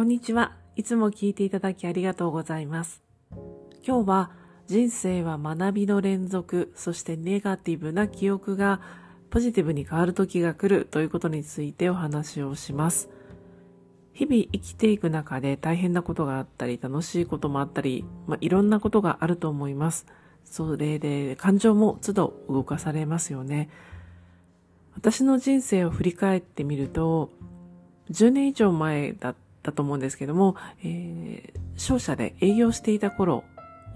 [0.00, 0.56] こんにちは。
[0.76, 3.02] いつも聞いていただきありがとうございます。
[3.86, 4.30] 今日は
[4.66, 8.80] 人生は学びの連続、そしてネガティブな記憶が
[9.28, 13.10] ポジティブに変わる時が来るということについてお話をします。
[14.14, 20.06] 日々生きていく中で大変なことがあったり、楽しいこともあったり、まあ、いろんなことがあると思います。
[20.46, 23.68] それで感情も都度動かされますよね。
[24.94, 27.30] 私の人生を振り返ってみると、
[28.10, 33.44] 10年以上前だっただと思うんですけども、えー、商社で営業していた頃、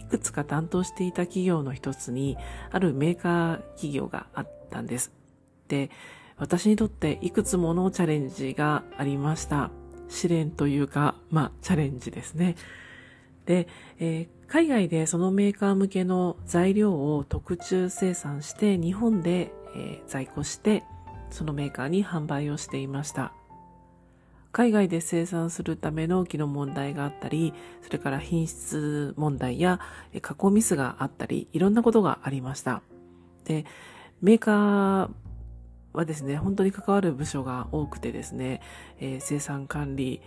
[0.00, 2.36] いくつか担当していた企業の一つに、
[2.70, 5.12] あるメーカー企業があったんです。
[5.68, 5.90] で、
[6.36, 9.70] 私にとっていくつものチャレンジがありました。
[10.08, 12.56] 試練というか、まあ、チャレンジですね。
[13.46, 13.68] で、
[13.98, 20.84] えー、海外でそのメーカー向けの材料を特注生産して日本で、えー、在庫して
[21.30, 23.32] そのメーカーに販売をしていました。
[24.54, 27.52] 海外で生産するための機能問題があったり、
[27.82, 29.80] それから品質問題や
[30.22, 32.80] 加工ミスがあったり、いろんなことがありました。
[33.46, 33.66] で、
[34.22, 35.10] メーカー
[35.92, 38.60] はですね、本当に関わる部署が多くてですね、
[39.00, 40.22] えー、生産管理、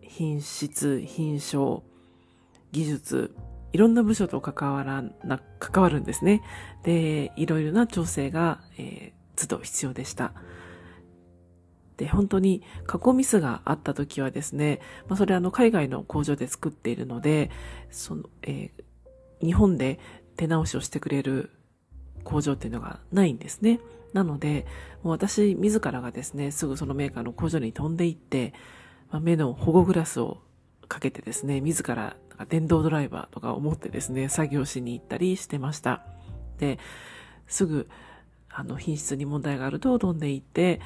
[0.00, 1.84] 品質、品証、
[2.72, 3.36] 技術、
[3.72, 6.42] いろんな部署と関わらな、関わるんですね。
[6.82, 10.32] で、いろいろな調整が、えー、都度必要でした。
[11.96, 17.50] で、本当に加工ミスがあった時はですね、まあ、それはあの海外の工場で作っているので、
[17.90, 19.98] その、えー、日本で
[20.36, 21.50] 手直しをしてくれる
[22.24, 23.80] 工場っていうのがないんですね。
[24.12, 24.66] なので、
[25.02, 28.52] もう私自らがですね、すぐそのメーカーの工場に飛んで行って、
[29.10, 30.38] まあ、目の保護グラスを
[30.88, 32.16] かけてですね、自ら
[32.48, 36.04] 電動ドライバーとか思ってですね、作業しに行ったりしてました。
[36.58, 36.78] で、
[37.46, 37.88] すぐ、
[38.50, 40.80] あの、品質に問題があると飛んで行って、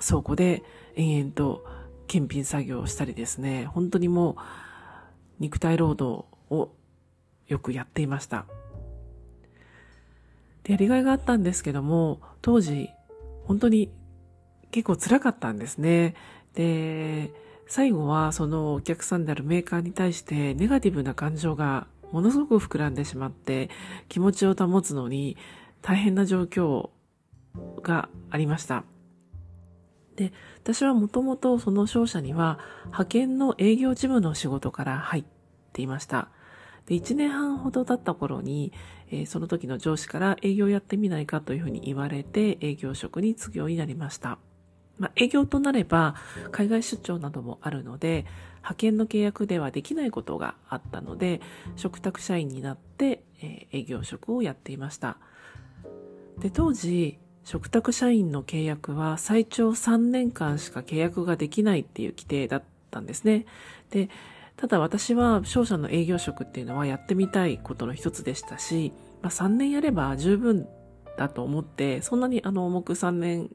[0.00, 0.62] 倉庫で
[0.94, 1.64] 延々と
[2.06, 4.34] 検品作業をしたりですね、本当にもう、
[5.40, 6.70] 肉体労働を
[7.46, 8.46] よくやっていました。
[10.62, 12.90] で、やりがいがあったんですけども、当時、
[13.44, 13.90] 本当に
[14.70, 16.14] 結構辛かったんですね。
[16.54, 17.32] で、
[17.68, 23.70] 最後はそのお客さんであるメーカーに対してネガティブな感情がものすごく膨らんでしまって
[24.08, 25.36] 気持ちを保つのに
[25.82, 26.90] 大変な状況
[27.82, 28.84] がありました。
[30.16, 30.32] で、
[30.62, 35.24] 私はもともとその商社には派遣の営業事務の仕事から入っ
[35.72, 36.28] ていました。
[36.86, 38.72] で、1年半ほど経った頃に、
[39.10, 44.38] えー、その時の上司から営業やってみないかというふうに言われて営業職に就くようになりました。
[44.98, 46.14] まあ、営業となれば
[46.52, 48.24] 海外出張などもあるので
[48.58, 51.40] 派遣の契約ではできないことがあったので
[51.76, 55.18] 嘱託社員になって、えー、営業職をやっていました
[56.38, 63.46] で当時嘱託社員の契約は最長3年間しか契約ができないっていう規定だったんですね
[63.90, 64.10] で
[64.56, 68.92] ただ私は商社の営業職っていうのはやってみたいことの一つでしたし、
[69.22, 70.66] まあ、3年やれば十分
[71.16, 73.48] だと思ってそんなにあの重く3年っ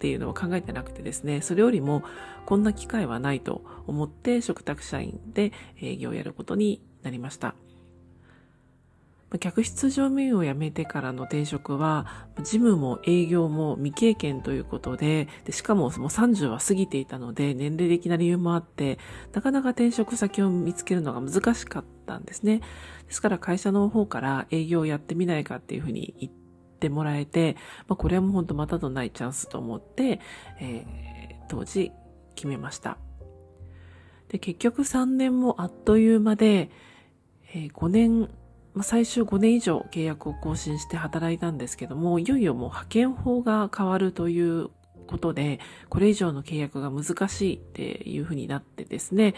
[0.00, 2.02] ていうのを考えてなくてですね、それよりも
[2.46, 7.54] こんな機会はないと思って嘱託社員で営業をやることになりました。
[9.38, 18.98] 客室乗務員を辞めてからの転職は、事務も営業も未経験ということで、でしかももう30は過ぎていたので、年齢的な理由もあって、
[19.32, 22.58] なかなか転職先を見つけるのが難しかったんですね。
[23.06, 26.40] ですから会社の方から営業をやってみないかっていうふうに言って、
[26.88, 27.56] もらえて、
[27.88, 30.18] まあ、これはもう本当またとないチャンスと思って、
[30.60, 31.92] えー、当時
[32.34, 32.96] 決めました。
[34.30, 36.70] で、結局3年もあっという間で、
[37.52, 38.30] えー、5年、
[38.74, 44.70] まあ、最終5年以上契約を更新して働いたんですけども、いよいよもう派遣法が変わるという
[45.06, 45.58] ことで、
[45.88, 49.34] これ以上の契約が難しいっていうふうになってですね、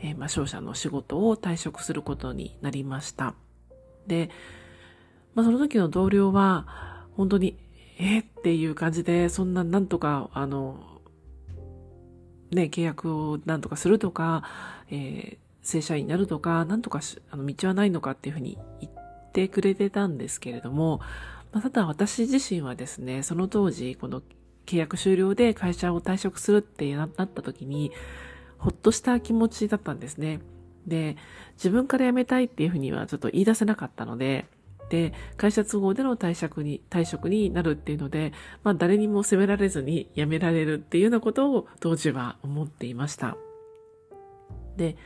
[0.00, 3.34] えー、まあ、商社の仕事を退職することになりました。
[4.06, 4.30] で、
[5.34, 7.58] まあ、その時の同僚は、本当に、
[7.98, 11.00] えっていう感じで、そんななんとか、あの、
[12.52, 14.44] ね、契約をなんとかするとか、
[14.90, 17.00] えー、正社員になるとか、なんとか
[17.30, 21.00] あの道はないのかっていうふうに言ってくれてたんですけれども、
[21.52, 24.22] まあ、ただ私自身はですね、その当時、この
[24.66, 27.92] 契約終了で会社を退職するってなった時に、
[28.58, 30.40] ほっとした気持ちだったんですね。
[30.86, 31.16] で、
[31.54, 34.46] 自分から辞めたいっていうふうにはちょっと言い出せなかったので、
[34.90, 38.32] で、会社都合での退職に、退職になるっていうので、
[38.64, 43.36] まあ誰にも責められずに辞められるっていうようなことを当時は思っていました。
[44.76, 44.96] で、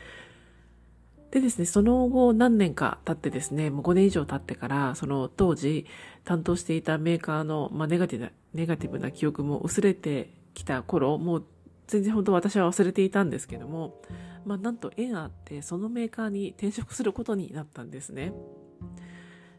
[1.33, 5.87] でですね、その後何年か経ってですね、もう5年以上経ってから、その当時
[6.25, 11.45] 担当していたメーカーの、まあ、ネガティブな、ネガティブな記憶も薄れてきた頃、もう
[11.87, 14.03] 全然本当私は忘れていたんですけども、
[14.45, 18.35] まあなんと縁あってそのメーカーに転職することになったんですね。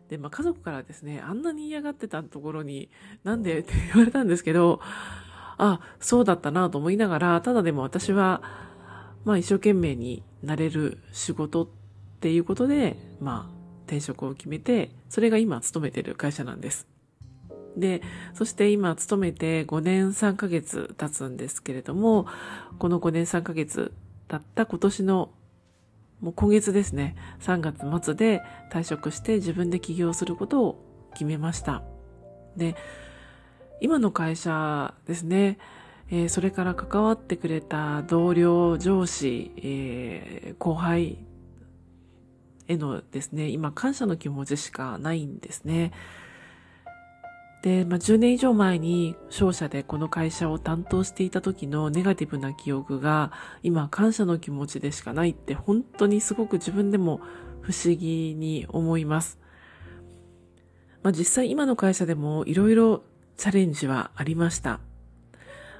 [0.09, 2.91] で、まあ家族からですね、あんなに嫌がってたところに
[3.23, 4.79] なんでって言われたんですけど、
[5.57, 8.43] あ、そうだったなと思いながら、ただでも私は、
[9.25, 11.67] まあ一生懸命になれる仕事っ
[12.19, 13.53] ていうことで、まあ
[13.85, 16.87] 転職を決めて、それが今勤めてる会社なんです。
[17.77, 18.01] で、
[18.33, 22.27] そして今勤めて5年3ヶ月経つんですけれども、
[22.79, 23.93] この5年3ヶ月
[24.27, 25.31] 経った今年の
[26.21, 28.41] もう今月ですね、3月末で
[28.71, 31.83] 退職して自分で起業することを決めました。
[32.55, 32.75] で、
[33.81, 35.57] 今の会社ですね、
[36.09, 41.17] えー、それから関わってくれた同僚、上司、えー、後輩
[42.67, 45.91] へのですね、今感謝の気持ちしかないんですね。
[47.63, 53.31] で、まあ、10年以上前に商社でこの会社を担当していた時のネガティブな記憶が
[53.63, 57.21] 今感謝の気持ちでしかないって本当にすごく自分でも
[57.61, 59.39] 不思議に思います。
[61.03, 63.03] まあ、実際今の会社でもいろいろ
[63.37, 64.81] チャレンジはありました。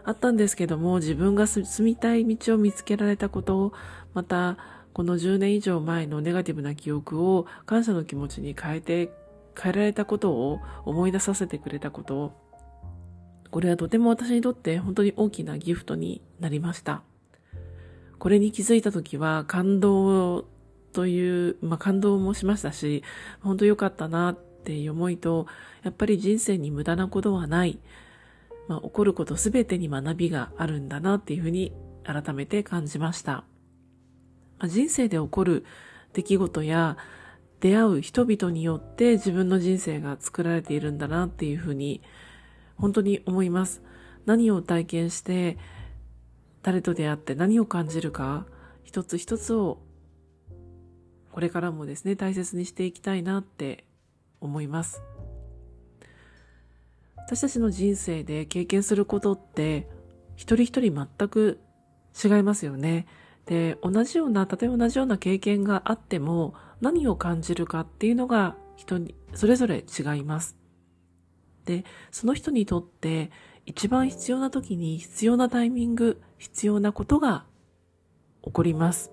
[0.06, 3.74] あったんですけども自分が住みたい道を見つけられたことを
[4.14, 4.58] また
[4.94, 9.12] この10年以上前のネガティブな記憶を感謝の気持ちに変えて
[9.60, 12.32] 変えられたことを思い出させてくれたことを、
[13.52, 17.04] これはとても私にとって本当に大きなギフトになりました。
[18.20, 20.46] これに気づいた時は感動
[20.94, 23.04] という、まあ感動もしましたし、
[23.42, 25.48] 本当良かったなっていう思いと、
[25.84, 27.80] やっぱり人生に無駄なことはない、
[28.68, 31.74] まあ起こることすべてに学びがあるんだなっていうふうに
[32.04, 33.44] 改めて感じました。
[34.60, 35.65] まあ、人生で起こる
[36.13, 36.98] 出来事や
[37.60, 42.01] 出会う人々によって自分の人生が作られているんだなっていうふうに
[42.75, 43.81] 本当に思います。
[44.25, 45.57] 何を体験して
[46.62, 48.45] 誰と出会って何を感じるか
[48.83, 49.80] 一つ一つを
[51.31, 53.86] これからもですね大切にしていきたいなって
[54.39, 55.01] 思います。
[57.25, 59.88] 私たちの人生で経験することって
[60.36, 61.60] 一人一人全く
[62.24, 63.08] 違いますよね。
[63.46, 70.58] で、同じような、例え同じような経験があっても、何を感じるかっていうのが人に、それぞれ違います。
[71.66, 73.31] で、その人にとって
[73.66, 77.46] 一番必要な時に必要なタイミング、必要なことが
[78.44, 79.12] 起こります。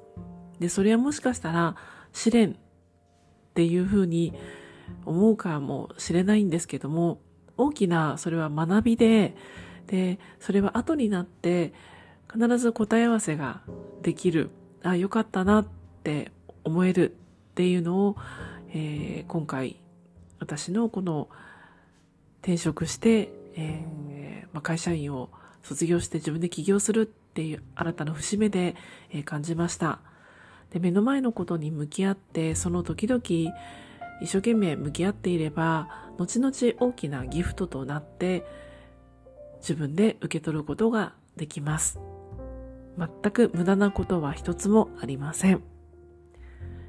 [0.59, 1.77] で、それはもしかしたら
[2.13, 2.57] 試練っ
[3.55, 4.35] ていうふうに
[5.05, 7.21] 思うかもしれないんですけども、
[7.61, 9.35] 大きなそれは学びで、
[9.87, 11.73] で、それは後になって
[12.33, 13.61] 必ず答え合わせが
[14.03, 14.51] できる、
[14.83, 15.67] あ、よかったなっ
[16.05, 16.31] て
[16.65, 18.17] 思えるっていうのを、
[18.73, 19.77] えー、今回
[20.39, 21.29] 私のこの
[22.43, 24.01] 転職して、えー
[24.53, 25.31] まあ、会社員を
[25.63, 28.77] 卒業して自分で起業するっていう新たな節目で、
[29.11, 30.01] えー、感じました。
[30.71, 33.21] で、目の前のことに向き合って、その時々
[34.21, 35.89] 一生懸命向き合っていれば、
[36.19, 38.45] 後々大きなギフトとなって、
[39.61, 42.01] 自分で受け取ることができます。
[42.99, 45.63] 全く無駄なことは一つもありません。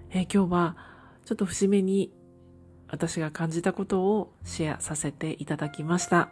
[0.10, 0.78] えー、今日は
[1.26, 2.12] ちょっと節目に
[2.90, 6.30] 私が感じたことをシェアさせていただきました。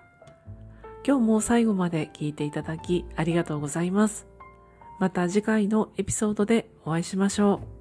[1.07, 4.27] 今日も最後まで聞いていただきありがとうございます。
[4.99, 7.78] また次回のエピソードでお会いしましょう。